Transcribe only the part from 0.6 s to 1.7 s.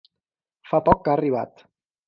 Fa poc que ha arribat.